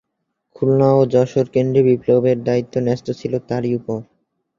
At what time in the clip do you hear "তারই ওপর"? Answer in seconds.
3.49-3.99